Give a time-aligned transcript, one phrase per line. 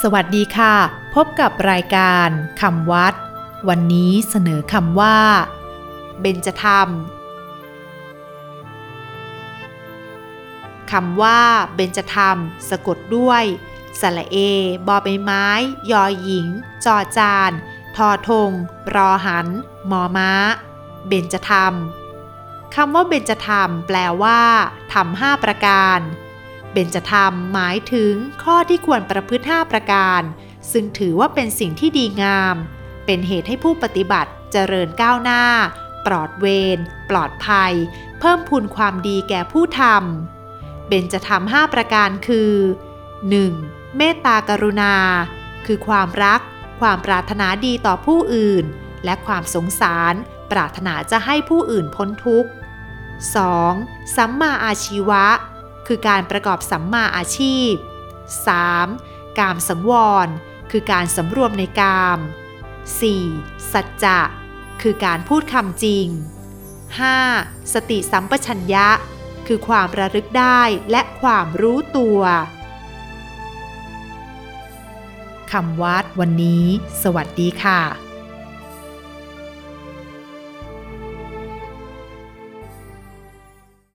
[0.00, 0.74] สวัสดีค่ะ
[1.14, 2.28] พบกับรายการ
[2.60, 3.14] คำวัด
[3.68, 5.18] วันนี้เสนอคำว่า
[6.20, 6.88] เบญจธรรม
[10.92, 11.40] คำว่า
[11.74, 12.36] เบญจธรรม
[12.70, 13.44] สะกดด้วย
[14.00, 14.36] สระเอ
[14.86, 15.46] บอใบไม้
[15.90, 16.46] ยอหญิง
[16.84, 17.50] จอจาน
[17.96, 18.50] ทอทง
[18.94, 19.46] รอหัน
[19.90, 20.30] มอม้า
[21.08, 21.74] เบญจธรรม
[22.74, 24.40] คำว่าเบญจธรรม แปลว่า
[24.92, 26.00] ทำห้าประการ
[26.72, 30.22] เบญจธรรมหมายถึงข้อที่ควรประพฤติ5ประการ
[30.72, 32.56] ซึ่งถือว่าเป็นสิ่งที่ดีงาม
[33.06, 35.44] เป็นเหตุให้ผู้ปฏิบัติเจริญก้าวหน้า
[36.06, 36.78] ปลอดเวร
[37.10, 37.72] ปลอดภัย
[38.20, 42.52] เพิ่มพูนความดีแก่ผู้ทำเบญจธรรม5ประการคือ
[43.22, 43.96] 1.
[43.96, 44.94] เมตตากรุณา
[45.66, 46.40] คือความรัก
[46.80, 48.64] ความปรารถนาดีต่อผู้อื่น
[49.04, 50.14] และความสงสาร
[50.52, 52.50] ปรารถนาจะให้ผู้อื่นพ้นทุกข์
[53.32, 54.16] 2.
[54.16, 55.26] สัมมาอาชีวะ
[55.92, 57.72] คือการประกอบสัมมาอาชีพ
[58.56, 59.38] 3.
[59.38, 59.92] กามสังว
[60.26, 60.28] ร
[60.70, 62.18] คือการสำรวมในกาม
[62.94, 63.72] 4.
[63.72, 64.20] สัจจะ
[64.82, 66.06] คือการพูดคำจริง
[66.90, 67.72] 5.
[67.74, 68.88] สติสัมปชัญญะ
[69.46, 72.20] คือความระลึกได้และความรู้ตัว
[75.52, 76.64] คำวัดวันนี้
[77.02, 78.09] สวัสดีค่ะ